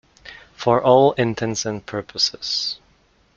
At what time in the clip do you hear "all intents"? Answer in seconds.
0.81-1.63